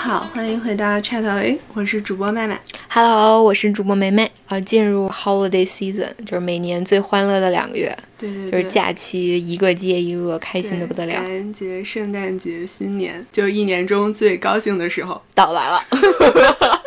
[0.00, 2.58] 好，欢迎回到 Chat A，我是主播麦麦。
[2.88, 4.30] Hello，我是主播梅梅。
[4.46, 11.14] 啊，进入 Holiday Season，就是每年最欢乐的两个月，对对就是假期一个接一个，开心的不得了。
[11.14, 15.82] 感恩节、圣诞节、新年，就一年中最高兴的时候到来了。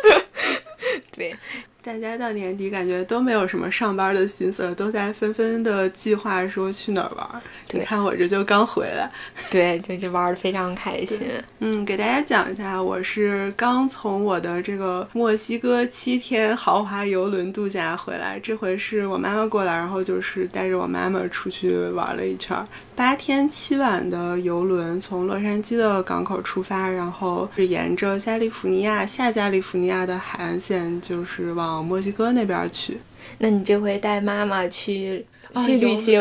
[1.14, 1.36] 对。
[1.84, 7.42] 大家到年底感觉都没有什么上班的心思，都在纷纷的计划说去哪儿玩。
[7.72, 9.10] 你看我这就刚回来，
[9.50, 11.20] 对，这这玩的非常开心。
[11.58, 22.56] 嗯，给大家讲一下，我是刚从我的这个墨西哥七天豪华游轮度假回来，这回是我妈妈过来，然后就是带着我妈妈出去玩了一圈。
[22.94, 32.98] 八天七晚的游轮从洛杉矶的港口出发，然后是沿着加利福尼亚下加利福尼亚的海岸线，就是往墨西哥那边去。
[33.38, 35.24] 那你这回带妈妈去？
[35.60, 36.14] 去旅行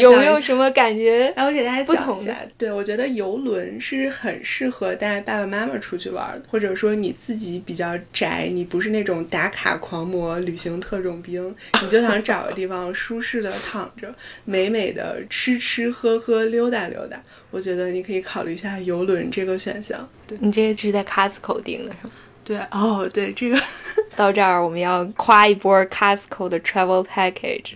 [0.00, 1.32] 有没有什么感觉？
[1.36, 2.36] 来，我给大家讲一下。
[2.58, 17.20] 对，我觉得游轮是很适合带爸爸妈妈出去玩的，或者说你自己比较宅，你不是那种打卡狂魔、旅行特种兵，你就想找个地方舒适的躺着，美美的吃吃喝喝、溜达溜达。
[17.50, 20.08] 我觉得你可以考虑一下游轮这个选项。
[20.26, 22.12] 对你这个是在 Costco 订的是吗？
[22.44, 23.58] 对，哦，对，这个
[24.14, 27.74] 到这儿我们要夸一波 Costco 的 Travel Package。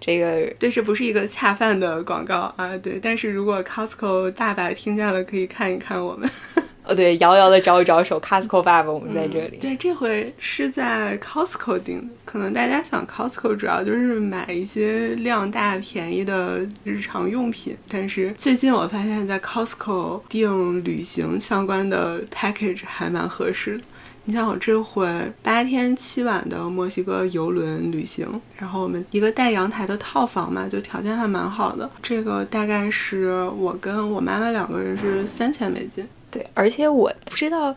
[0.00, 2.98] 这个对，这不是一个恰饭的广告啊，对。
[3.02, 6.28] 但是如果 Costco 大白听见了，可以看一看我们。
[6.84, 9.58] 哦，对，遥遥的招一招手，Costco 爸爸，我们在这里。
[9.58, 12.14] 对，这回是在 Costco 订的。
[12.24, 23.84] 可能大家想 Costco 主要就是买一些量大便宜的日常用品，但是最近我发现，在 Costco 订旅行相关的 package 还蛮合适的。
[24.28, 25.08] 你像我这回
[25.42, 31.90] 八天七晚的墨西哥游轮旅行，然后我们一个带阳台的套房嘛，就条件还蛮好的。
[32.02, 36.06] 这个大概是我跟我妈妈两个人是三千美金。
[36.30, 37.74] 对，而且我不知道。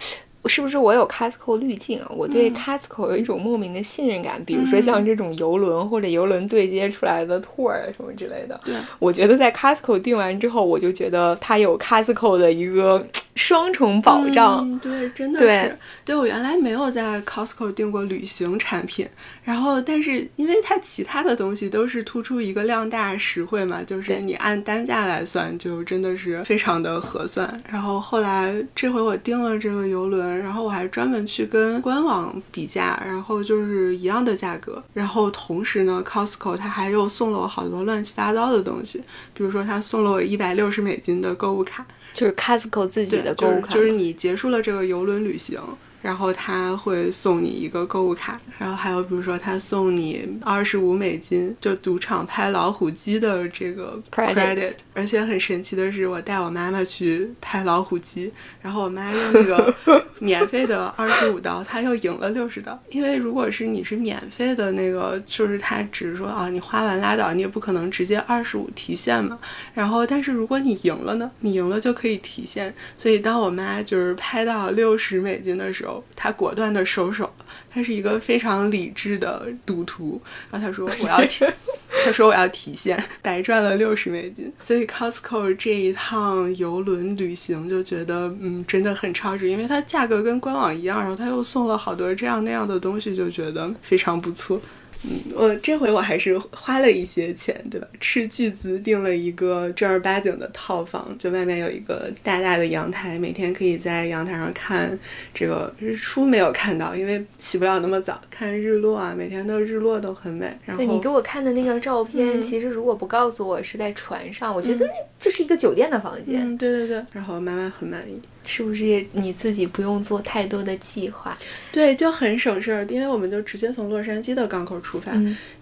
[0.49, 2.07] 是不是我有 Costco 滤镜啊？
[2.09, 4.43] 我对 Costco 有一种莫名的信任感。
[4.43, 8.59] 比如说像这种游轮或者游轮对接出来的 tour 什么之类的。
[8.65, 14.79] 对，我觉得在 Costco 订完之后，我就觉得它有 Costco 的一个双重保障。
[14.79, 15.77] 对，真的是。
[16.03, 19.07] 对我原来没有在 Costco 订过旅行产品，
[19.43, 27.61] 然后但是因为它其他的东西都是突出一个量大实惠嘛，就是你按单价来算，就真的是非常的合算。
[27.69, 30.21] 然后后来这回我订了这个游轮。
[30.41, 34.83] 然后我还专门去跟官网比价，然后就是一样的价格。
[34.93, 39.01] 然后同时呢，Costco 它还又送了我好多乱七八糟的东西，
[39.33, 45.59] 比如说它送了我一百六十美金的购物卡，就是 Costco 自己的购物卡，就是你结束了这个游轮旅行。
[46.01, 59.73] 然后他会送你一个购物卡，然后还有比如说他送你二十五美金，就赌场拍老虎机的这个 credit，而且很神奇的是，我带我妈妈去拍老虎机，然后我妈用那个
[60.21, 62.79] 免费的二十五刀，他又赢了六十刀。
[62.91, 69.37] 因为如果是你是免费的那个，就是他只是说啊，你花完拉倒，你也不可能直接二十五提现嘛。
[69.73, 72.73] 然后但是如果你赢了呢，你赢了就可以提现。
[72.97, 76.03] 所以当我妈就是拍到六十美金的时候。
[76.15, 77.33] 她果断的收手，
[77.67, 80.21] 他是一个非常理智的赌徒。
[80.51, 81.43] 然后他说：“我要提，
[82.05, 94.59] 他说我要提现，白赚了六十美金。”所以 Costco 这一趟游轮旅行就觉得，嗯，真的很超值，因为它价格跟官网一样，然后他又送了好多这样那样的东西，就觉得非常不错。
[95.03, 97.87] 嗯，我这回我还是花了一些钱，对吧？
[97.99, 104.97] 斥巨资订了一个正儿八经的套房，就外面有一个大大的阳台，每天可以在阳台上看
[105.33, 110.55] 这个日出，没有看到，因为起不了那么早，看日落啊，每天的日落都很美。
[110.65, 116.47] 然后你给我看的那个照片，其实如果不告诉我是在船上，我觉得那就是一个酒店的房间。
[116.47, 117.03] 嗯，对对对。
[117.11, 118.21] 然后妈妈很满意。
[118.43, 121.37] 是不是你自己不用做太多的计划？
[121.71, 125.11] 对，就很省事儿，因为我们就直接从洛杉矶的港口出发，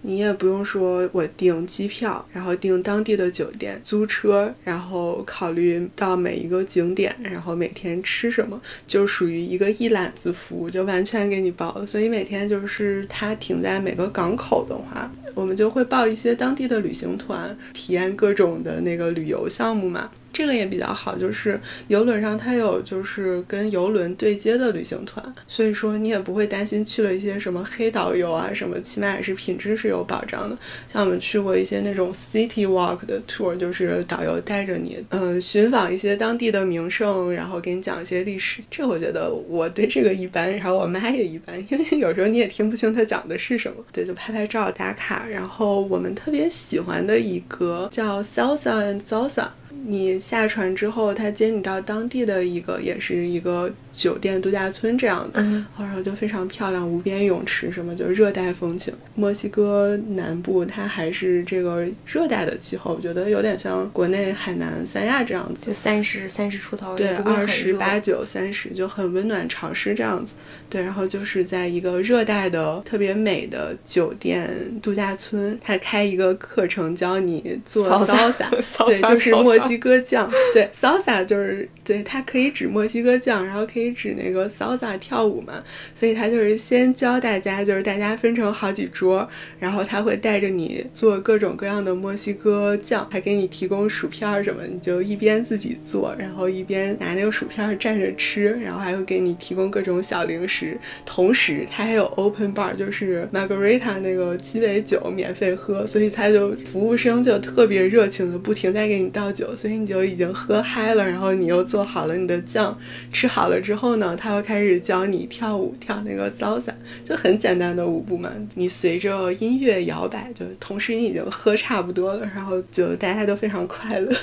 [0.01, 11.85] 你也不用说我订机票，然后订当地的酒店、租车，然后考虑到每一个景点，然后每天吃什么，就属于一个一揽子服务，就完全给你包了。
[11.85, 20.09] 所以每天就是它停在每个港口的话，我们就会报一些当地的旅行团，体验各种的那个旅游项目嘛。
[20.31, 30.57] 这个也比较好，就是游轮上它有就是跟游轮对接的旅行团，所以说你也不会担心去了一些什么黑导游啊什么，起码也是品质是有保障的。
[30.91, 38.61] 像我们去过一些那种 city walk 的 tour，就是导游带着你，嗯，寻访一些当地的名胜，然后给你讲一些历史。
[38.69, 43.83] 这我觉得我对这个一般，然后我妈也一般，因为有时候你也听不清他讲的是什么。
[43.91, 45.25] 对，就拍拍照打卡。
[45.29, 49.47] 然后我们特别喜欢的一个叫 Salsa and Salsa。
[49.85, 55.41] 你下船之后，他接你到当地的一个，也是一个酒店度假村这样子，
[55.77, 58.93] 然后就非常漂亮，无边泳池什么，就热带风情。
[59.13, 70.35] 墨西哥南部它还是这个热带的气候，我觉得有点像国内海南三亚这样子，就三十三十出头，对，二十八九三十就很温暖潮湿这样子。
[70.69, 74.49] 对，然后就是在一个热带的特别美的酒店
[74.81, 85.53] 度假村，他开一个课程教你做 salsa，对，就是墨西哥酱，对，salsa 就是对，它可以指墨西哥酱，然后可以指那个 salsa 跳舞嘛，
[85.95, 89.27] 所以他就是先教大家，就是大家分成好几桌，
[89.57, 100.79] 然后他会带着你做各种各样的墨西哥酱，还给你提供薯片什么，你就一边自己做，然后一边拿那个薯片蘸着吃，然后还会给你提供各种小零食。
[101.07, 111.03] 同时，他还有 open bar，就是 margarita 那个鸡尾酒免费喝，所以他就服务生就特别热情的不停在给你倒酒，所以你就已经喝嗨了。
[111.03, 112.77] 然后你又做做好了你的酱，
[113.13, 118.29] 吃好了之后呢，他又开始教你跳舞，跳那个骚伞就很简单的舞步嘛。
[118.55, 124.13] 你随着音乐摇摆，就同时你已经喝差不多了，然后就大家都非常快乐。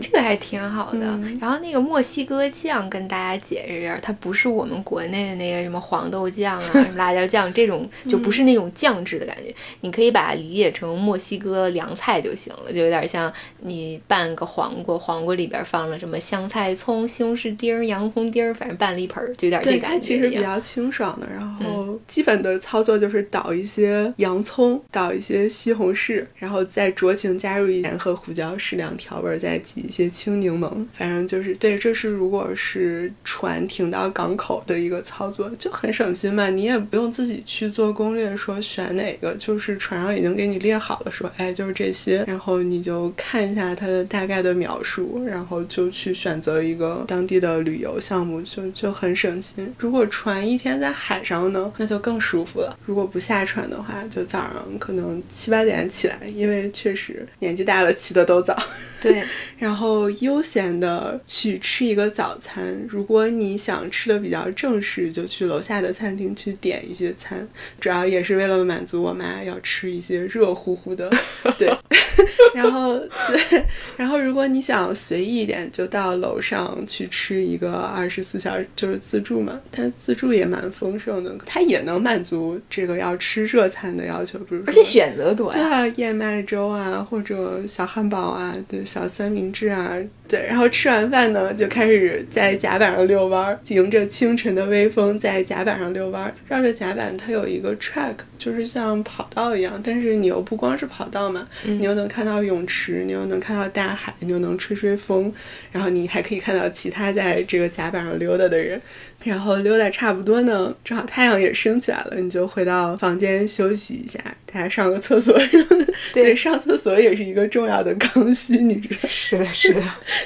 [0.00, 1.18] 这个还挺好的。
[1.40, 9.54] 然后那个墨西哥酱，跟大家解释一下，它不是我们国内的那个什么黄豆酱啊、 辣椒酱这种，就不是那种酱汁的感觉。
[9.82, 19.96] 你可以把它理解成墨西哥凉菜就行了，就有点像你拌个黄瓜，黄瓜里边放了什么香菜、葱、西红柿丁、洋葱丁，反正拌了一盆，就有点这感觉。
[19.96, 21.26] 它其实比较清爽的。
[21.34, 29.60] 然后基本的操作就是倒一些洋葱，倒一些西红柿，然后再酌情加入一点和胡椒，适量调味，再。
[29.76, 36.48] 一些青柠檬，反正就是对，这是如果是船停到港口的一个操作，就很省心嘛。
[36.48, 49.72] 你也不用自己去做攻略，说选哪个，就是船上已经给你列好了，说哎就是这些，然后你就看一下它的大概的描述，然后就去选择一个当地的旅游项目，就就很省心。
[49.76, 52.78] 如果船一天在海上呢，那就更舒服了。
[52.86, 58.56] 如果不下船的话，就早上可能七八点起来，因为确实年纪大了起的都早。
[59.00, 59.22] 对。
[59.66, 62.80] 然后悠闲的去吃一个早餐。
[62.88, 67.44] 如果你想吃的比较正式，就去楼下的餐厅去点一些餐，
[67.80, 71.10] 主要也是为了满足我妈要吃一些热乎乎的。
[71.58, 71.68] 对，
[72.54, 72.96] 然后
[73.26, 73.64] 对，
[73.96, 89.96] 然后如果你想随意一点，就到楼上去吃一个二十四小时就是自助嘛，它自助也蛮丰盛的，它也能满足这个要吃热餐的要求，比如而且选择多呀，对啊，燕麦粥啊，或者小汉堡啊，对，小三明治啊。
[90.28, 96.34] 对，然后吃完饭呢，就开始在甲板上遛弯儿，迎着清晨的微风，在甲板上遛弯儿。
[96.48, 105.32] 绕着甲板，它有一个 track，就是像跑道一样，但是你又不光是跑道嘛，你又能看到泳池，你又能看到大海，你又能吹吹风，
[105.70, 108.80] 然后你还可以看到其他在这个甲板上溜达的人。
[109.22, 114.20] 然后溜达差不多呢，正好太阳也升起来了，你就回到房间休息一下，
[114.68, 115.36] 上个厕所。
[116.14, 119.08] 对，上厕所也是一个重要的刚需，你知道？
[119.08, 119.82] 是的，是的。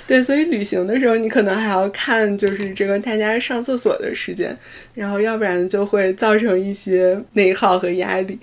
[0.06, 4.56] 对，所以旅行的时候，你可能还要看，就是这个大家上厕所的时间，
[4.94, 8.38] 然后要不然就会造成一些内耗和压力。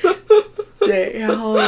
[0.80, 1.58] 对，然后。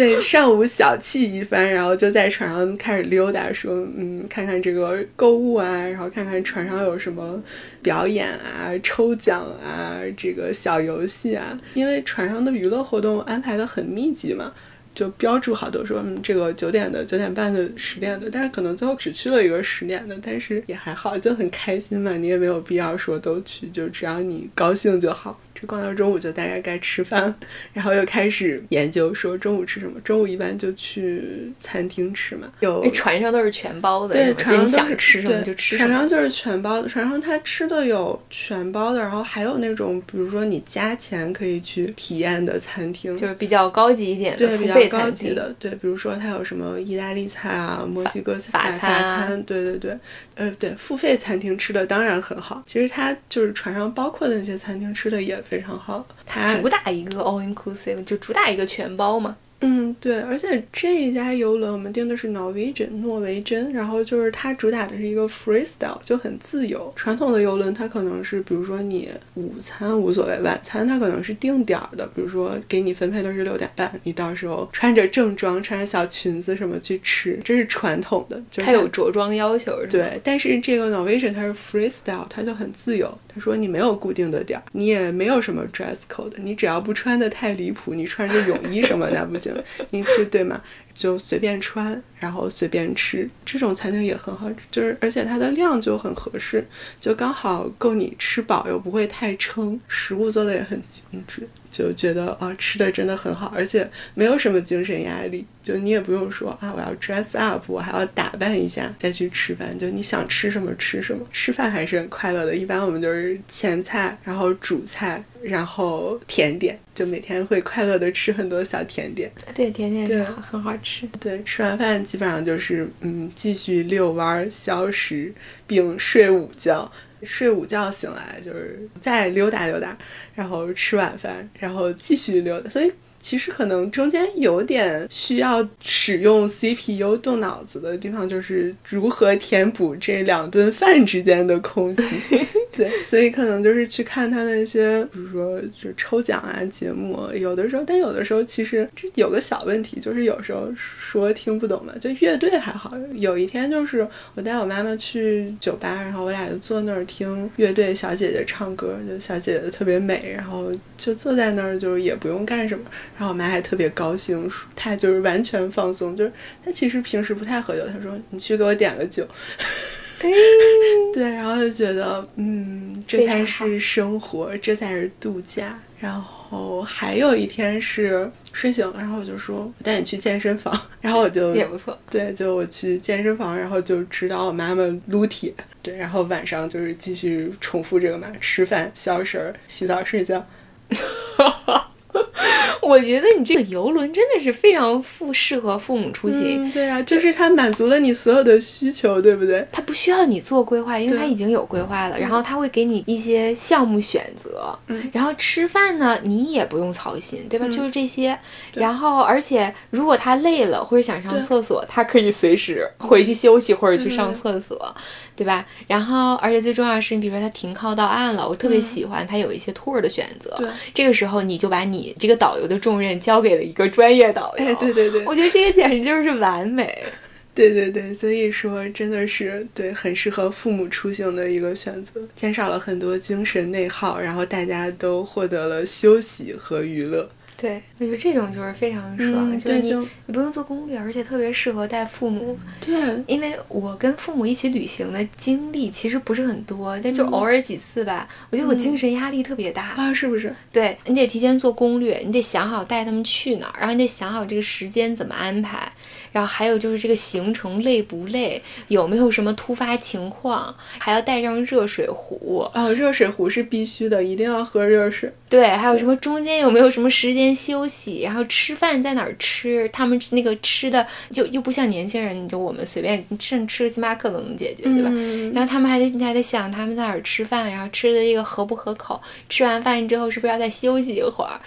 [0.00, 7.38] 对，上午小憩一番，然后就在船上开始溜达，说，嗯，看看这个购物啊，然后看看船上有什么
[7.82, 11.60] 表演啊、抽奖啊、这个小游戏啊。
[11.74, 14.50] 因为船上的娱乐活动安排的很密集嘛，
[14.94, 22.16] 就标注好多说，嗯，这个九点的、九点半的、十点的，但是可能最后只去了一个十点的，但是也还好，就很开心嘛。
[22.16, 25.38] 你也没有必要说都去，就只要你高兴就好。
[25.66, 27.34] 逛到中午就大概该吃饭，
[27.72, 30.00] 然后又开始研究说中午吃什么。
[30.00, 32.50] 中午一般就去餐厅吃嘛。
[32.60, 49.98] 有船上都是全包的，对，船上都是吃什么就吃么船上就是全包的，船上他吃的有全包的，然后还有那种比如说你加钱可以去体验的餐厅，就是比较高级一点的，对，比较高级的，对，比如说它有什么意大利菜啊、墨西哥菜、法餐，对对对，
[50.36, 52.62] 呃，对，付费餐厅吃的当然很好。
[52.66, 55.38] 其实它就是船上包括的那些餐厅吃的也。
[55.50, 59.36] 非常好，它主打一个 all inclusive，就主打一个全包嘛。
[59.62, 66.90] 嗯，对，而且这一家游轮我们订的是 Norwegian 诺维珍，然后就是它主打的是一个 freestyle，就很自由。
[66.96, 80.18] 传统的游轮它可能是，比如说你午餐无所谓，晚餐它可能是定点儿的，比如说给你分配的是六点半，你到时候穿着正装，穿着小裙子什么去吃，这是传统的，就它有着装要求，对。
[80.24, 83.12] 但是这个 Norwegian 它是 freestyle，它就很自由。
[83.32, 89.49] 他说你没有固定的点儿，你也没有什么 dress code，你只要不穿的太离谱，你穿着泳衣什么那不行，
[89.90, 90.62] 你说对吗？
[90.94, 96.64] 就随便穿，然后随便吃，这种餐厅也很好，就是而且它的量就很合适，
[97.00, 101.48] 就刚好够你吃饱又不会太撑，食物做的也很精致。
[101.70, 105.46] 就觉得啊，吃的真的很好，而且没有什么精神压力。
[105.62, 109.78] 就你也不用说啊，我要 dress up，我还要打扮一下再去吃饭。
[109.78, 112.56] 就你想吃什么吃什么，吃饭还是很快乐的。
[112.56, 119.30] 一般我们就是前菜，然后主菜，然后甜点，就每天会快乐的吃很多小甜点。
[119.54, 121.06] 对，甜点对很好吃。
[121.20, 125.32] 对，吃完饭基本上就是嗯，继续遛弯消食，
[125.68, 126.90] 并睡午觉。
[127.22, 129.96] 睡午觉醒来就是再溜达溜达，
[130.34, 132.90] 然后吃晚饭，然后继续溜达，所以。
[133.22, 142.02] 其实可能中间有点需要使用 CPU 动脑子的地方，就是如何填补这两顿饭之间的空隙。
[142.72, 151.92] 对，所以可能就是去看他那些，比如说就抽奖啊节目，有的时候，但有的时候其实这有个小问题，就是有时候说听不懂嘛。
[152.00, 162.84] 就乐队还好，有一天就是我带我妈妈去酒吧，然后我俩就坐那儿听乐队小姐姐唱歌，就小姐姐特别美，然后就坐在那儿就也不用干什么。
[163.16, 166.32] 然后我妈还特别高兴，她就是完全放松，就是
[166.64, 167.84] 她其实平时不太喝酒。
[167.88, 169.26] 她说：“你去给我点个酒。”
[171.14, 175.78] 对，然后就觉得，嗯，这才是生活，这才是度假。
[175.98, 185.52] 然后还有一天是睡醒了，然后我就说：“我带你去健身房。”然后我就也不错，对，就我去健身房，然后就指导我妈妈撸铁。
[185.82, 190.46] 对，然后晚上就是继续重复这个嘛：吃饭、消食、洗澡、睡觉。
[192.82, 196.70] 我觉得你这个游轮真的是非常富适合父母出行。
[196.72, 199.66] 对啊，就是它满足了你所有的需求，对不对？
[199.70, 202.18] 它不需要你做规划，因为它已经有规划了。
[202.18, 204.76] 然后它会给你一些项目选择。
[204.88, 205.10] 嗯。
[205.12, 207.66] 然后吃饭呢，你也不用操心，对吧？
[207.68, 208.38] 就是这些。
[208.74, 214.94] 然后，而且如果他累了或者想上厕所，他可以随时回去休息或者去上厕所，
[215.36, 215.66] 对吧？
[215.86, 220.52] 然后，而且最重要的是，你比如说他停靠到岸了，我特别喜欢他有一些 tour 的选择。
[220.56, 220.68] 对。
[220.94, 224.64] 这个时候，你就把你这个导游的重任交给了一个专业导游。
[224.64, 227.02] 哎，对对对，我觉得这个简直就是完美。
[227.52, 237.28] 对对对，所以说真的是对很适合父母出行的一个选择，减少了很多精神内耗，然后大家都获得了休息和娱乐。
[237.60, 242.58] 对，我觉得这种就是非常爽，就是你你不用做攻略，而且特别适合带父母。
[242.80, 242.94] 对，
[243.26, 250.54] 因为我跟父母一起旅行的经历其实不是很多，但就偶尔几次吧，我觉得我精神压力特别大啊，是不是？
[250.72, 255.92] 对你得提前做攻略，你得想好带他们去哪儿，然后你得想好这个时间怎么安排。
[256.32, 265.32] 然后还有就是这个行程累不累，有没有什么突发情况，还要带上热水壶哦，热水壶是必须的，一定要喝热水。
[265.48, 268.22] 对，还有什么中间有没有什么时间休息？
[268.22, 269.88] 然后吃饭在哪儿吃？
[269.92, 275.10] 他们那个吃的就又不像年轻人，就我们随便吃吃个星巴克都能解决，对吧？
[275.54, 279.20] 然后他们还得你还得想他们在哪儿吃饭，然后吃的这个合不合口？
[279.48, 281.60] 吃完饭之后是不是要再休息一会儿？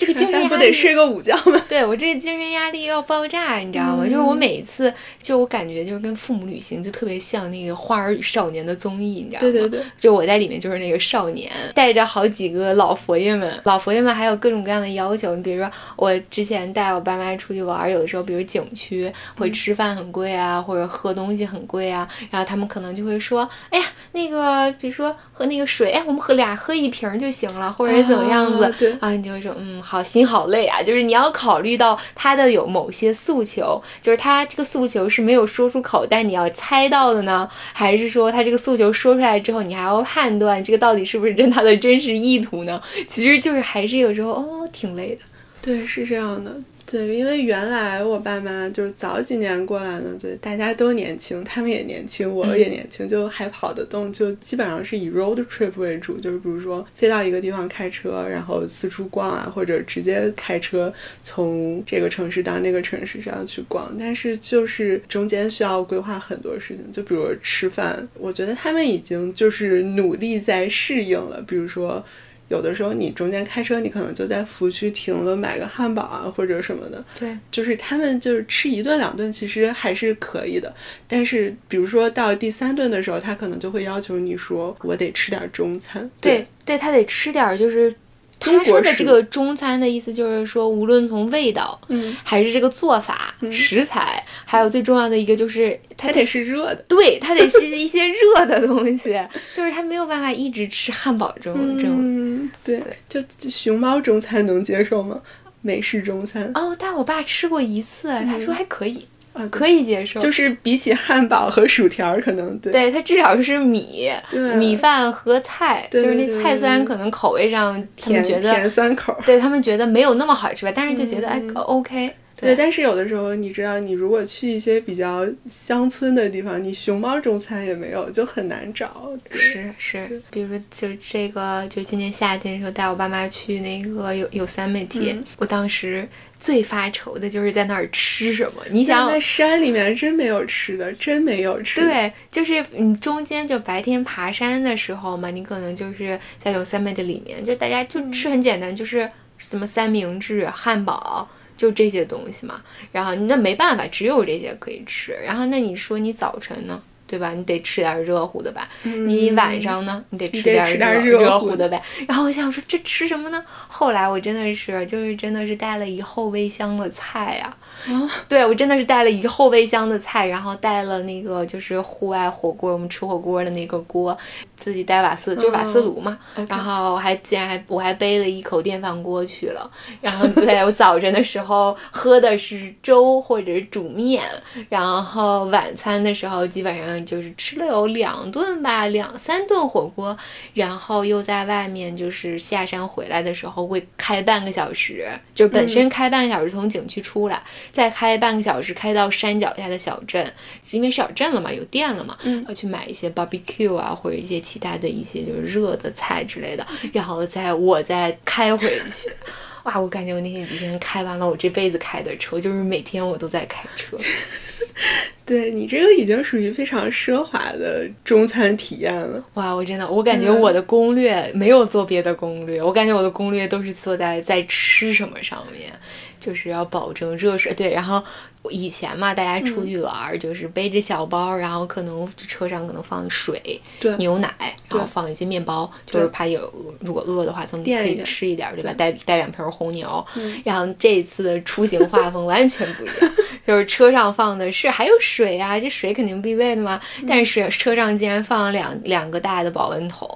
[0.00, 1.60] 这个精神 不得睡个午觉吗？
[1.68, 4.04] 对我这个精神压力要爆炸，你知道吗？
[4.04, 4.92] 就是我每一次，
[5.22, 9.52] 就我感觉就是跟父母旅行就特别像那个《花儿与少年》的综艺，你知道吗？
[9.52, 15.36] 对对对，就我在里面就是那个少年，带着好几个老佛爷们，老佛爷们还有各种各样的要求。
[15.36, 30.80] 你比如说，我之前带我爸妈出去玩，有的时候比如景区会吃饭很贵啊，或者喝东西很贵啊，然后他们可能就会说：“哎呀，那个比如说喝那个水，哎，我们喝俩喝一瓶就行了，或者怎么样子。”对啊，你就会说：“嗯。”好心好累啊！
[30.80, 42.80] 就是你要考虑到他的有某些诉求，就是他这个诉求是没有说出口，但你要猜到的呢，还是说他这个诉求说出来之后，你还要判断这个到底是不是真他的真实意图呢？
[43.08, 45.22] 其实就是还是有时候哦，挺累的。
[45.60, 46.54] 对，是这样的。
[46.90, 60.92] 对，因为原来我爸妈就是早几年过来呢，对，大家都年轻，他们也年轻，我也年轻，就还跑得动，就基本上是以 road trip 为主，就是比如说飞到一个地方开车，然后四处逛啊，或者直接开车
[61.22, 63.94] 从这个城市到那个城市上去逛。
[63.96, 72.04] 但是就是中间需要规划很多事情，就比如吃饭，我觉得他们已经就是努力在适应了，比如说。
[72.50, 77.02] 有的时候你中间开车，你可能就在服务区停了买个汉堡啊或者什么的。
[77.18, 80.74] 对，就是他们就是吃一顿两顿其实还是可以的，
[81.08, 86.10] 但是比如说到第三顿的时候，他可能就会要求你说我得吃点中餐。
[86.20, 87.94] 对，对他得吃点就是。
[88.40, 99.20] 他说的这个中餐的意思就是说，无论从味道，嗯，还是这个做法、食材，还有最重要的一个就是它得是热的，对，它得是一些热的东西，
[99.54, 105.20] 就是他没有办法一直吃汉堡这种这种，对，就熊猫中餐能接受吗？
[105.62, 106.50] 美式中餐。
[106.54, 109.06] 哦，但我爸吃过一次，他说还可以。
[109.32, 114.10] 啊，可以接受，就是比起汉堡和薯条，可能对，对，它至少是米，
[114.58, 122.12] 米饭和菜，就是那菜虽然可能口味上他们觉得甜酸口，对他们觉得没有那么好吃吧，但是就觉得哎 OK。
[122.40, 129.10] 对，但是有的时候你知道，你如果去一些比较乡村的地方，你熊猫中餐也没有，就很难找。
[129.30, 138.62] 是是，比如说就这个，就今年夏天的时候带我爸妈去那个有有三美街，我当时最发愁的就是在那儿吃什么。
[138.70, 141.80] 你想，在山里面真没有吃的，真没有吃。
[141.80, 151.28] 对，就是你中间就白天爬山的时候嘛，你可能就是在有三美的里面，就大家就吃很简单，就是什么三明治、汉堡。
[151.60, 152.58] 就这些东西嘛，
[152.90, 155.12] 然后那没办法，只有这些可以吃。
[155.22, 156.80] 然后那你说你早晨呢？
[157.06, 157.34] 对吧？
[157.34, 158.66] 你得吃点热乎的吧。
[158.84, 160.02] 你晚上呢？
[160.10, 161.82] 你得吃点热乎的呗。
[162.06, 163.44] 然后我想说，这吃什么呢？
[163.66, 167.56] 后来我真的是，就是真的是带了一后备箱的菜呀。
[168.28, 174.16] 对，我真的是带了一后备箱的菜，然后带了那个就是户外火锅，我们吃火锅的那个锅，
[174.60, 176.18] 自己带瓦斯，就是瓦斯炉嘛。
[176.48, 179.68] 然后还竟然还我还背了一口电饭锅去了。
[180.02, 184.22] 然后对我早晨的时候喝的是粥或者是煮面，
[184.68, 187.00] 然后晚餐的时候基本上。
[187.06, 190.14] 就是吃了有两顿吧，两三顿火锅，
[190.52, 200.30] 然后又在外面就是下山回来的时候会开半个小时，就本身开半个小时从景区出来，再开半个小时开到山脚下的小镇，
[200.72, 209.08] 因为小镇了嘛，有电了嘛，要去买一些 barbecue 啊或者一些其他的一些就是热的菜之类的，然后再我再开回去，
[209.62, 213.96] 哇，我感觉我那天几天开完了我这辈子开的车，就是每天我都在开车。
[215.24, 219.24] 对你这个已经属于非常奢华的中餐体验了。
[219.34, 225.70] 哇，我真的，我感觉我的攻略没有做别的攻略，我感觉我的攻略都是做在在吃什么上面。
[226.18, 227.72] 就是要保证热水，对。
[227.72, 228.02] 然后
[228.48, 233.60] 以前嘛，大家出去玩就是背着小包，然后可能车上可能放水、
[233.98, 234.28] 牛奶，
[234.68, 238.72] 然后放一些面包，就是怕有如果饿的话，从可以吃一点，对吧？
[238.76, 240.04] 带带两瓶红牛。
[240.44, 243.12] 然后这次的出行画风完全不一样，
[243.46, 246.80] 就是车上放的是还有水啊，这水肯定必备的嘛。
[247.06, 250.08] 但是车上竟然放了两两个大的保温桶，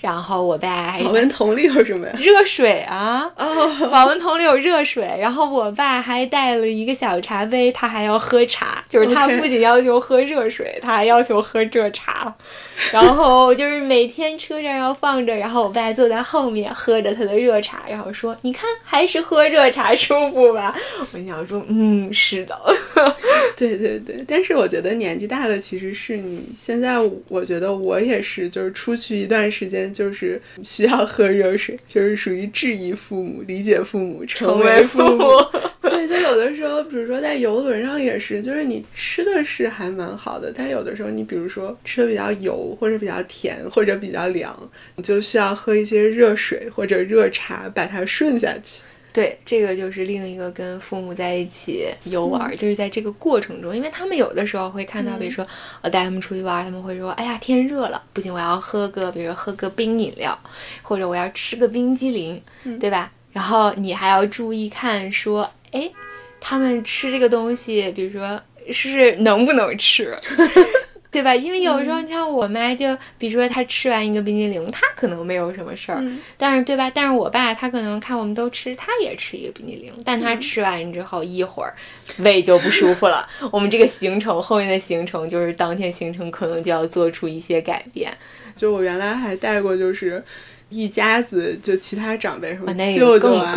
[0.00, 2.12] 然后我爸还 保温桶里有什么呀？
[2.18, 3.30] 热水啊！
[3.36, 5.40] 哦，保温桶里有热水，然后。
[5.50, 12.34] 我爸还带了一个小茶杯，他还要喝茶，就是他不仅要求喝热水，他还要求喝热茶。
[12.92, 20.74] 然后就是每天车上要放着，然后我爸坐在后面喝着他的热茶，然后说：“你看，还是喝热茶舒服吧？”
[21.12, 22.58] 我想说：“嗯，是的。
[23.56, 26.96] ”对对对，但是我觉得年纪大了，其实是你现在，
[27.28, 35.26] 我觉得我也是，就是出去一段时间，就是需要喝热水，就是属于质疑父母、理解父母、成为父母。
[35.90, 44.56] 对，就有的时候，比如说在游轮上也是，就是你吃的是还蛮好的，但有的时候你比如说吃的比较油，或者比较甜，或者比较凉，
[44.96, 48.82] 你就需要喝一些热水或者热茶把它顺下去。
[49.12, 55.44] 对，这个就是另一个跟父母在一起游玩，就是在这个过程中，因为他们有的时候会看到，比如说
[55.82, 60.38] 我带他们出去玩，他们会说：“哎呀，天热了，不行，我要喝个，比如喝个冰饮料，
[60.80, 62.40] 或者我要吃个冰激凌，
[62.78, 65.90] 对吧？”然后你还要注意看，说，哎，
[66.40, 70.16] 他们吃这个东西，比如说是能不能吃，
[71.10, 71.34] 对吧？
[71.34, 76.00] 因为有时候你像我妈，就比如说她吃完一个冰激凌，她可能没有什么事儿，
[76.36, 76.90] 但是对吧？
[76.94, 81.74] 但是我爸他可能看我们都吃，他也吃一个冰激凌，但他吃完之后一会儿
[82.18, 83.26] 胃就不舒服了。
[83.50, 88.16] 我们这个行程后面的行程就是当天行程可能就要做出一些改变。
[88.54, 90.22] 就我原来还带过，就是。
[90.70, 93.54] 一家子就其他长辈什么舅舅啊、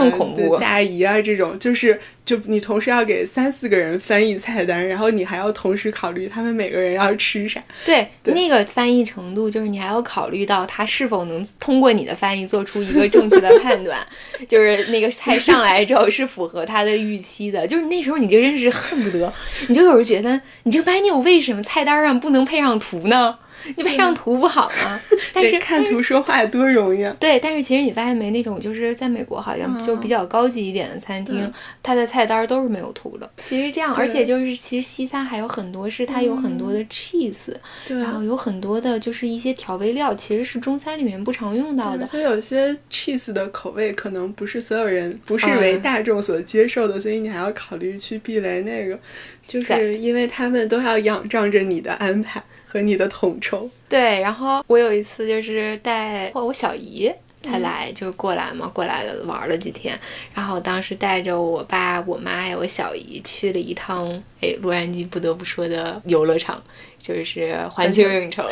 [0.59, 7.63] 大姨啊这种，就是就你同时要给三四个人翻译菜单，然后你还要同时考虑他们每个人要吃啥。
[7.85, 13.99] 对，那个翻译程度就是你还要考虑到他是否能通过你的翻译做出一个正确的判断，
[14.49, 17.67] 就是那个菜上来之后是符合他的预期的。
[17.67, 19.31] 就是那时候你就真是恨不得，
[19.67, 23.37] 你就有时候觉得你这个 menu 为什么菜单上不能配上图呢？
[23.77, 24.99] 你配上图不好吗？
[25.33, 27.15] 但是看图说话多容易啊。
[27.19, 33.29] 对，但是其实你发现没，那种就是在美国好像就比较高级一点的餐厅，它的菜单都是没有图的。
[33.37, 37.53] 其实这样，而且就是其实西餐还有很多是它有很多的 cheese，
[37.87, 42.05] 然后有很多的就是一些调味料，其实是中餐里面不常用到的。
[42.05, 48.99] 所以有些 cheese 的口味可能不是所有人不是为大众所接受的，所以你还要考虑去避雷那个，
[49.47, 52.43] 就是因为他们都要仰仗着你的安排。
[52.73, 59.95] 和你的统筹对，然后我有一次就是带我小姨他来就是过来嘛，过来了玩了几天，
[60.33, 64.09] 然后当时带着我爸、我妈还有我小姨去了一趟，
[64.41, 66.63] 哎，洛杉矶不得不说的游乐场，
[66.97, 68.43] 就是环球影城，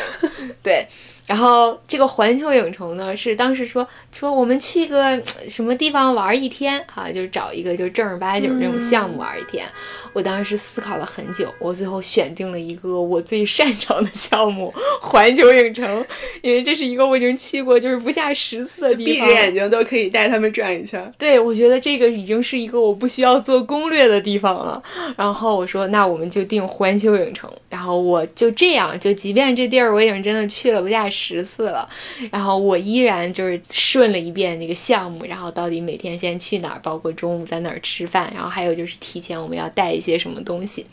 [0.62, 0.86] 对。
[1.26, 9.64] 然后这个环球影城呢，是当时说说我们去个什么地方玩一天啊，就是找一个就正儿八经这种项目玩一天。
[10.12, 16.04] 我当时思考了很久，我最后选定了一个我最擅长的项目——环球影城，
[16.42, 21.10] 因为这是一个我已经去过就是不下十次的地方，闭着眼睛都可以带他们转一圈。
[21.16, 24.82] 对，我觉得这个已经是一个我不需要做攻略的地方了。
[25.16, 27.50] 然后我说，那我们就定环球影城。
[27.82, 31.10] 然后我就这样，就即便这地儿我已经真的去了不下。
[31.10, 31.88] 十次了，
[32.30, 40.86] 然后我依然就是顺了一遍那个项目，然后到底每天先去哪儿，包括中午在哪儿吃饭，然后还有就是提前我们要带一些什么东西。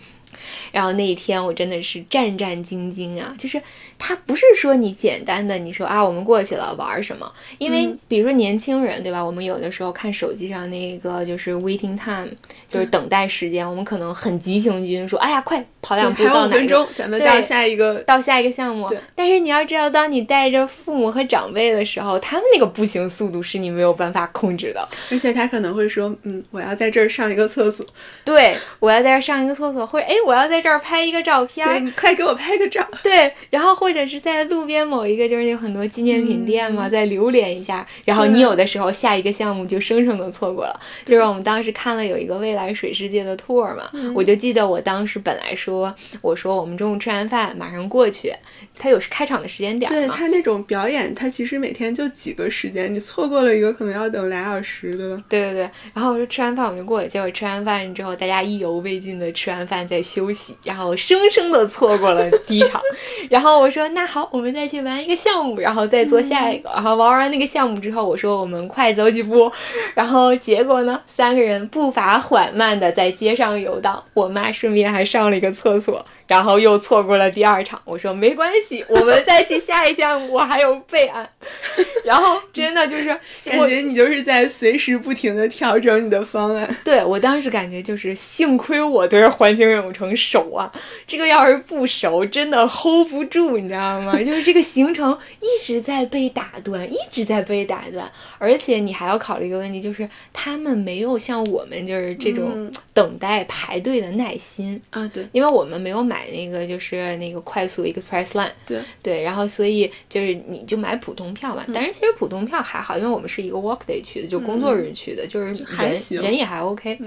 [0.72, 3.62] 然后那一天我真的是战战兢兢啊，就是
[3.98, 9.24] 他不是说你简单的你说啊我们过去了玩什么，因为比如说年轻人对吧？
[9.24, 12.30] 我们有的时候看手机上那个就是 waiting time，
[12.70, 16.48] 就是等待时间，我们可能很急行军说哎呀快跑两步到哪？
[16.48, 18.90] 五分钟咱们到下一个到下一个项目。
[19.16, 27.86] 但是你要知道，当你带着父母和长辈的时候，他们那个步行速度是你没有办法控制的，而且他可能会说嗯我要在这儿上一个厕所，
[28.24, 30.60] 对我要在这儿上一个厕所，或者哎我要在。
[30.60, 32.86] 这儿拍一个照片，对你快给我拍个照。
[33.02, 37.88] 对，然后或者是在路边某一个就是有很多纪念品店嘛，再留连一下。
[38.04, 40.78] 然后你有的时候下一个项目就生生的错过了。
[41.06, 48.34] 就是我们当时看了有一个未来水世界的 tour 嘛，我就记得我当时本来说，我说我们中午吃完饭马上过去，
[48.78, 49.90] 他有开场的时间点。
[49.90, 55.24] 对他那种表演，他其实每天就几个时间，你错过了一个可能要等俩小时，对吧？
[55.30, 55.70] 对对对。
[55.94, 60.58] 然后我说吃完饭我就过去，结果吃完饭之后大家意犹未尽的吃完饭再休息。
[60.64, 62.82] 然后生生的错过了第一场，
[63.30, 66.70] 然后我说那好，我们再去玩一个项目，然后再做下一个。
[66.70, 69.52] 然后玩完那个项目之后，我说我们快走几步。
[69.94, 76.04] 然后结果呢，三个人步伐缓慢的在街上游荡，我妈顺便还上了一个厕所。
[76.30, 81.28] 然后又错过了第二场，我说没关系， 我们再去下一项，我还有备案。
[82.06, 83.08] 然后真的就是
[83.46, 86.78] 感觉你就是在随时不停的调整你的方案。
[86.86, 90.72] 对我当时感觉就是幸亏我对环球影城熟啊，
[91.08, 94.16] 这个要是不熟，真的 hold 不住，你知道吗？
[94.22, 105.10] 就是这个行程一直在被打断，一直在被打断，而且你还要考虑一个问题，就是他们没有像我们就是这种等待排队的耐心啊。
[105.12, 106.19] 对，因为我们没有买。
[106.20, 108.80] 买那个就是那个快速 express line，对。
[109.02, 111.66] 对，然后所以就是你就买普通票嘛。
[111.74, 115.46] 但是其实普通票还好，因为我们是一个 work day 去的，就工作日去的，就是
[115.78, 117.00] 人人也还 OK。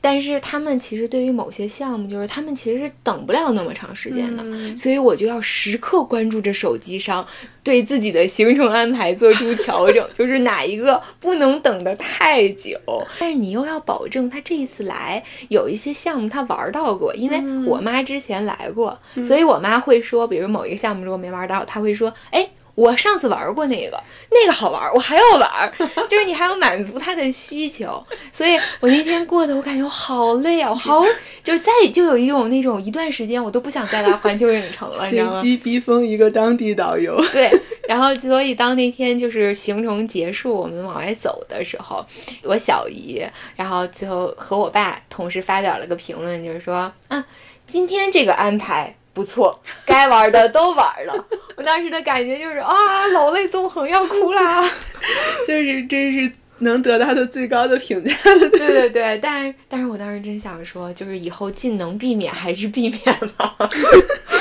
[0.00, 4.42] 但是他们其实对于某些项目，就是他们其实是等不了那么长时间的，
[4.76, 7.26] 所以我就要时刻关注着手机上，
[7.62, 12.78] 对自己的行程安排做出调整， 就是哪一个不能等得太久。
[13.18, 22.48] 但是你又要保证他这一次来有一些项目他玩到过，因为我妈之前来过，所以我妈会说，比如某一个项目如果没玩到，她会说，哎。
[22.74, 25.72] 我上次玩过那个，那个好玩，我还要玩，
[26.08, 28.02] 就是你还要满足他的需求，
[28.32, 31.04] 所以我那天过得我感觉我好累啊， 好，
[31.42, 37.50] 就是再就有一种那种一段时间我都不想再来环球影城了，随机逼疯一个当地导游， 对，
[37.88, 42.04] 然后所以当那天就是行程结束，我们往外走的时候，
[42.42, 43.22] 我小姨，
[43.56, 47.24] 然后最后和我爸同时发表了个评论，就是说，啊，
[47.66, 48.96] 今天这个安排。
[49.12, 51.26] 不错，该玩的都玩了。
[51.56, 54.62] 我当时的感觉就是啊，老泪纵横，要哭啦！
[55.46, 58.50] 就是真是能得到的最高的评价了。
[58.50, 63.00] 对对对，但但是我当时真想说，就是以后尽能避免还是避免
[63.36, 63.56] 吧。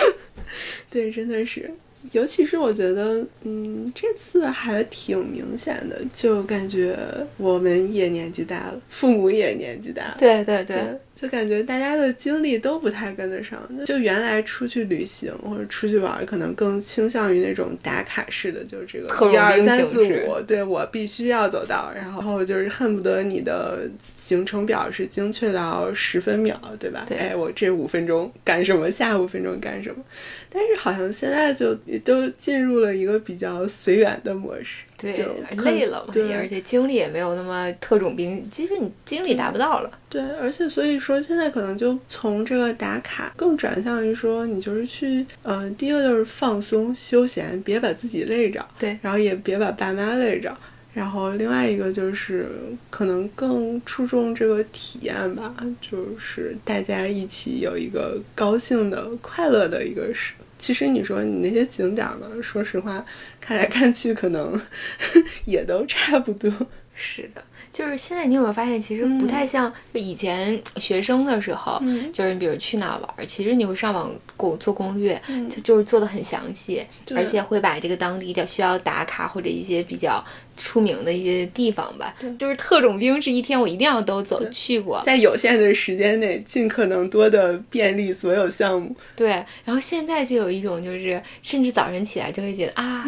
[0.89, 1.73] 对，真的是。
[2.11, 6.97] 尤其是我觉得，嗯，这次还挺明显的，就感觉
[7.37, 13.59] 我们也年纪大了，父母也年纪大了，对对对，就感觉大家的精力都不太跟得上。
[13.85, 23.89] 就原来出去旅行或者出去玩，可能更倾向于那种打卡式的，就是这个一二三四五，对我必须要走到，然后就是恨不得你的
[24.29, 27.03] 行程表是精确到十分秒，对吧？
[27.09, 28.91] 哎，我这五分钟干什么？
[28.91, 30.03] 下五分钟干什么？
[30.51, 31.73] 但是好像现在就
[32.05, 35.23] 都进入了一个比较随缘的模式，对，就
[35.63, 39.89] 累了嘛，对，而且精力也没有那么特种兵，其实你精力达不到了。
[40.07, 50.55] 对，而且所以说现在可能就从这个打卡更转向于说，你就是去，嗯，第一个就是放松休闲，别把自己累着，对，然后也别把爸妈累着。
[50.99, 52.49] 然后另外一个就是
[52.89, 60.33] 可能更注重这个体验吧，就是大家一起有一个高兴的、快乐的一个事。
[60.57, 63.05] 其实你说你那些景点呢，说实话，
[63.39, 64.59] 看来看去可能
[65.45, 66.51] 也都差不多。
[66.93, 67.41] 是的。
[67.71, 71.79] 就是现在，你有没有发现，其实不太像就以前学生的时候，
[72.11, 76.83] 就是你比如去哪玩，其实你会上网攻做攻略，就就是做的很详细，
[77.15, 80.21] 而且会把这个当地的需要打卡或者一些比较
[80.59, 88.95] 出名的一些地方吧，就是特种兵是一天我一定要都走去过，在有限的时间内尽可能多的便利所有项目。
[89.15, 89.29] 对，
[89.63, 93.05] 然后现在就有一种就是，甚至早晨起来就会觉得啊，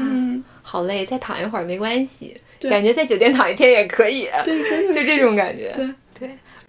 [0.62, 2.36] 好累，再躺一会儿没关系。
[2.62, 5.72] 感觉在酒店躺一天也可以，对，真的 就这种感觉。
[5.74, 5.96] 对对，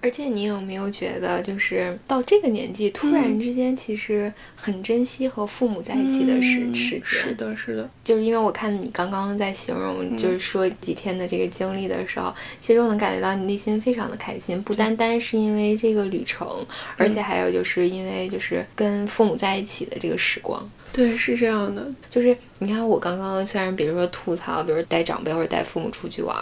[0.03, 7.01] 而且你有没有觉得，就是到这个年纪，突然之间其实很珍惜和父母在一起的时时间。
[7.05, 7.89] 是的，是的。
[8.03, 20.69] 就是因为我看你刚刚在形容，就是说几天的这个经历的时候，其实我能感觉到你内心非常的开心，不单单是因为这个旅程，而且还有就是因为就是跟父母在一起的这个时光。
[20.93, 26.37] 对，是这样的，就是你看，我刚刚虽然比如说吐槽，比如带长辈或者带父母出去玩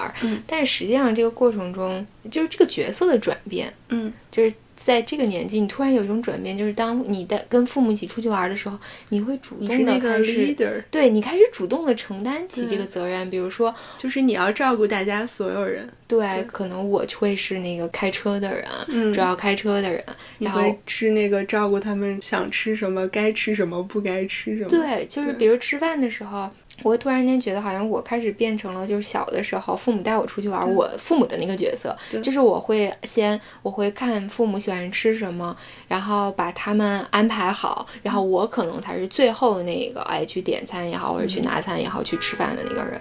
[0.47, 4.55] 但是实际上这个过程中，就是这个角色的转变，嗯，就是。
[4.83, 8.79] 在这个年纪，你突然有一种转变，就是当你的跟父母一起出去玩的时候，
[9.11, 13.29] 你会主动的开始，对你开始主动的承担起这个责任。
[13.29, 15.87] 比如说，就是你要照顾大家所有人。
[16.09, 20.03] 对，可能我会是那个开车的人，主要开车的人。
[20.39, 24.71] 然后是那个照顾他们想吃什么，该吃什么，不该吃什么。
[24.71, 26.49] 对，就是比如吃饭的时候。
[26.83, 35.57] 我会突然间觉得，好像我开始变成了，就是小的时候父母带我出去玩，我父母的那个角色，就是我会先我会看父母喜欢吃什么，
[35.89, 43.01] 然后把他们安排好，然后我可能才是最后那个哎去点餐也好，或者去拿餐也好，去吃饭的那个人。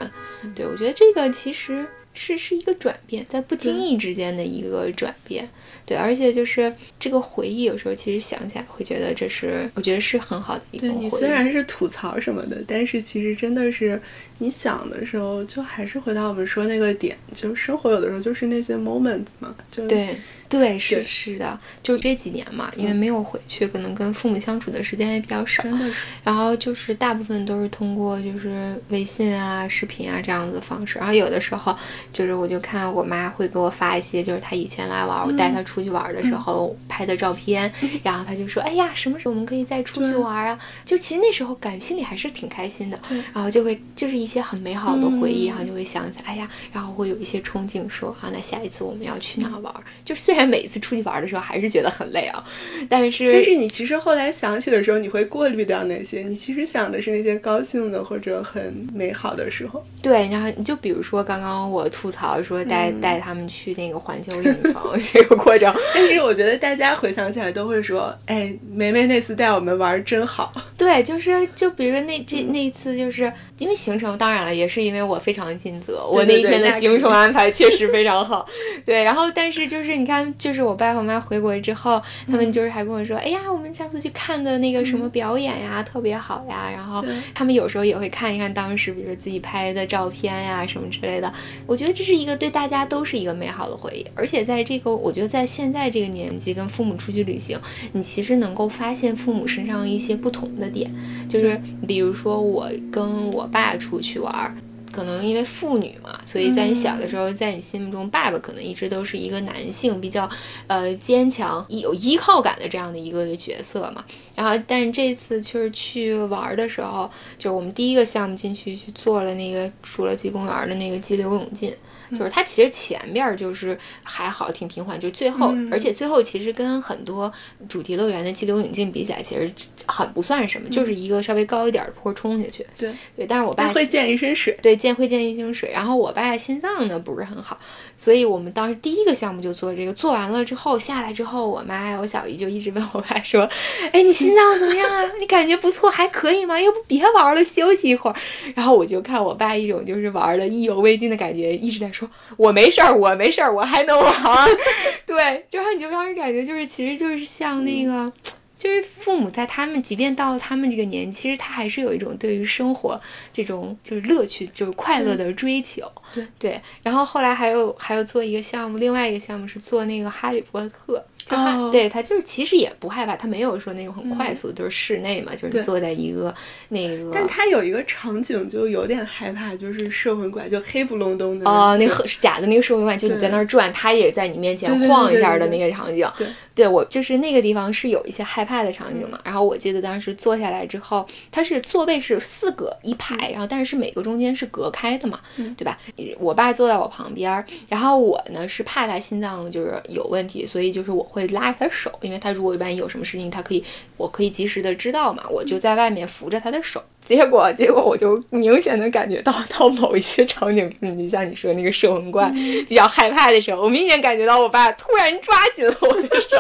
[0.56, 5.48] 对我觉得这个其实是是一个转变，在不经意之间的一个转变。
[5.86, 11.04] 对，而且就是这个回忆，有时候其实想起来会觉得这是，我觉得是很好的一个回忆。
[11.04, 14.00] 你虽然是吐槽什么的，但是其实真的是
[14.38, 20.16] 你想的时候，就还是回到我们说那个点，就是生活有的时候就是那些 moments 嘛，就对。
[20.50, 25.62] 对，是是的，就是这几年嘛，因为没有回去，可能跟父母相处的时间也比较少。
[25.62, 26.08] 真的是。
[26.24, 30.98] 然后就是大部分都是通过就是微信啊、视频啊这样子的方式。
[30.98, 31.78] 然后有的时候
[32.12, 37.72] 就是我就看我妈会给我发一些，就是她以前来玩，我带她出去玩的时候拍的照片。
[38.02, 43.00] 然后她就说：“哎呀，什么时候我们可以再出去玩啊？”就其实那时候感心里还是挺开心的。
[43.36, 49.72] 然后就会就是一些很美好的回忆，然后就会想起，哎呀，然后会有一些憧憬，说啊，那下一次我们要去哪玩？
[50.04, 50.39] 就虽然。
[50.46, 52.44] 每次出去玩的时候，还是觉得很累啊。
[52.88, 56.22] 但是，但是你其实后来想起的时候，你会过滤掉那些。
[56.22, 59.84] 你其实想的是那些高兴的或者很美好的时候。
[60.02, 64.74] 对，然后你就比如说刚刚我吐槽说带带他们去那个环球影城
[65.14, 70.54] 这个过程，但是我觉得大家回想起来都会说：“哎，梅梅那次带我们玩真好。
[70.78, 78.48] ”对，就是就比如说那这那一次，就是因为行程，当然了，也是因为我非常尽责，我那一天的行程安排确实非常好。
[78.86, 80.29] 对，然后但是就是你看。
[80.38, 91.32] 就是我爸和我妈回国之后，他们就是还跟我说：“哎呀，我们上次去看的那个什么表演呀，特别好呀。”然后他们有时候也会看一看当时，比如说自己拍的照片呀什么之类的。
[91.66, 94.06] 我觉得这是一个对大家都是一个美好的回忆。
[94.16, 97.60] 而且在这个，我觉得在现在这个年纪，跟父母出去旅行，
[97.94, 100.92] 你其实能够发现父母身上一些不同的点。
[101.28, 104.56] 就是比如说我跟我爸出去玩。
[104.92, 110.30] 可能因为妇女嘛，所以在你小的时候，在你心目中，爸爸可能一直都是一个男性，比较
[110.68, 114.04] 呃坚强、有依靠感的这样的一个角色嘛。
[114.36, 121.76] 然后，但是这次就是去玩的时候，就是我们第一个项目进去去做了那个侏罗纪公园的那个激流勇进。
[122.12, 127.32] 就是它其实前面就是还好挺平缓，就最后，而且最后其实跟很多
[127.68, 129.52] 主题乐园的激流勇进比起来，其实
[129.86, 132.66] 很不算什么，就是一个稍微高一点的坡冲下去。
[132.78, 135.72] 对对，但是我爸会溅一身水，对，溅会溅一身水。
[135.72, 137.60] 然后我爸心脏呢不是很好，
[137.98, 143.50] 所以我们当时第一个项目就做这个，做完了之后下来之后，我妈我小姨就一直问我爸说
[143.92, 145.04] ：“哎，你心脏怎么样啊？
[145.20, 146.60] 你感觉不错，还可以吗？
[146.60, 148.16] 要不别玩了，休息一会儿。”
[148.56, 151.99] 然后我就看我爸一种就是玩的意犹未尽的感觉，一直在说。
[152.00, 154.14] 说我没事儿，我没事儿，我还能玩。
[155.06, 158.12] 对，就让你就当时感觉就是，其实就是像那个，
[158.58, 163.00] 就是父母在他们，即便到了他们这个年纪，其实他还是有一种对于生活
[163.34, 165.92] 这种就是乐趣，就是快乐的追求。
[166.14, 166.62] 对对。
[166.84, 171.04] 然后后来还有还有做一个项目，另外一个项目是做那个哈利波特。
[171.38, 176.34] 就对他就是其实也不害怕，他没有说那种很快速，就是室内嘛，就是坐在一个
[176.70, 177.12] 那个。
[177.14, 181.50] 但他有一个场景就有点害怕，就是摄魂怪，就黑不隆咚的。
[181.50, 186.10] 哦，那个假的那个摄魂怪，就你在那儿转，他也在你面前晃一下的那个场景。
[186.18, 189.20] 对，对我就是那个地方是有一些害怕的场景嘛。
[189.24, 195.20] 然后我记得当时坐下来之后，他是座位是四个一排，然后但是每个中间是隔开的嘛，
[195.58, 195.78] 对吧？
[196.20, 203.64] 我爸坐在我旁边，然后我呢是怕他心脏就是有问题，所以就是我会拉着他手，因为他如果万一有什么事情，他可以，
[203.98, 206.84] 我可以及时的知道嘛，我就在外面扶着他的手。
[207.06, 212.32] 结果，结果我就明显的感觉到，到某一些场景，就像你说那个摄魂怪
[212.68, 216.38] 比较害怕的时候，我明显感觉到我爸突然抓紧了我的手。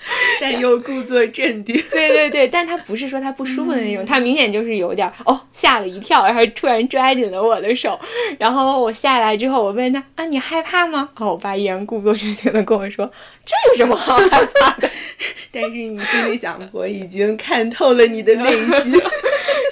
[0.40, 7.98] 但又故作镇定， 对对对，但他不是说他不舒服的那种，他明显就是有点哦吓了一跳，然后突然抓紧了我的手，
[8.38, 11.08] 然后我下来之后，我问他啊你害怕吗？
[11.18, 13.10] 哦我爸依然故作镇定的跟我说
[13.44, 14.88] 这有什么好害怕的？
[15.50, 19.00] 但是你心里想，我已经看透了你的内心，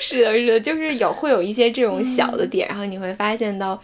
[0.00, 3.80] 是的，是的，就是有会有一些这种小的点，然后你会发现到。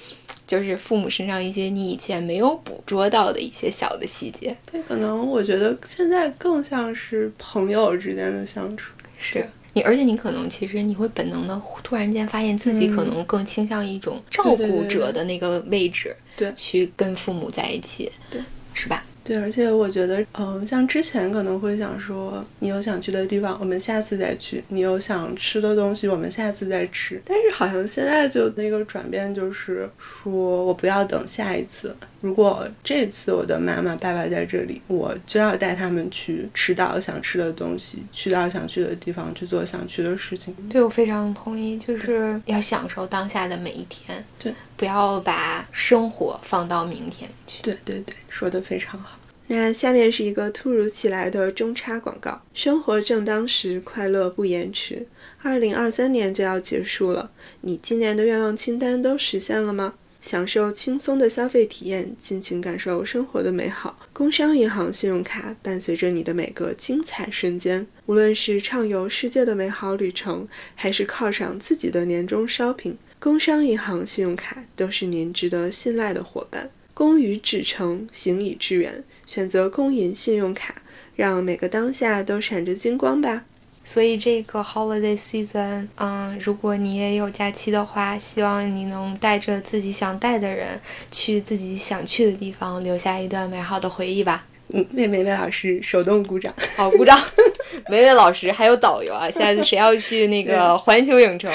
[0.53, 18.39] 就是父母身上一些你以前没有捕捉到的一些小的细节，对，可能我觉得现在更像是朋友之间的相处，是你，而且你可能其实你会本能的突然间发现自己可能更倾向一种照顾者的那个位置，对，去跟父母在一起，对，
[18.75, 19.03] 是吧？
[19.25, 27.21] 对，而且我觉得，嗯，像之前可能会想说，你有想去的地方，我们下次再去；你有想吃的东西，我们下次再吃。
[27.25, 31.95] 但是好像现在就那个转变，就是说我不要等下一次。
[32.21, 40.55] 如果这次我的妈妈爸爸在这里，我就要带他们去吃到想吃的东西，去到想去的地方，去做想去的事情。
[40.69, 44.25] 对，我非常同意，就是要享受当下的每一天。
[44.39, 47.63] 对，不要把生活放到明天去。
[47.63, 49.17] 对对对，说的非常好。
[49.47, 55.07] 那下面是一个突如其来的中插广告：生活正当时，快乐不延迟。
[55.41, 59.95] 二零二三年就要结束了，你今年的愿望清单都实现了吗？
[60.21, 63.97] 享受轻松的消费体验，尽情感受生活的美好。
[64.13, 76.69] 工商银行信用卡伴随着你的每个精彩瞬间，无论是畅游世界的美好旅程，还是犒赏自己的年终 shopping，工商银行信用卡都是您值得信赖的伙伴。
[76.93, 80.83] 工于至诚，行以致远，选择工银信用卡，
[81.15, 83.45] 让每个当下都闪着金光吧。
[83.85, 90.81] 所以这个 holiday season，嗯，如果你也有假期的话，希望你能带着自己想带的人，
[91.13, 94.45] 去自己想去的地方，留下一段美好的回忆吧。
[94.73, 97.19] 嗯，为梅梅老师手动鼓掌，好鼓掌。
[97.89, 101.51] 梅梅老师还有导游啊，下次谁要去那个环球影城，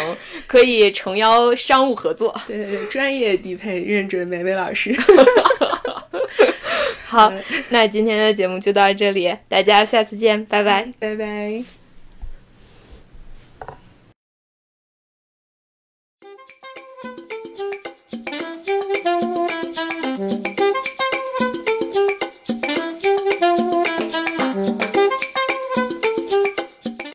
[0.45, 2.35] 可以诚邀商务合作。
[2.45, 4.95] 对对对，专业低配认准梅梅老师。
[7.05, 7.31] 好，
[7.69, 11.76] 那今天的节目就到这里，大家下次见，拜拜，拜拜。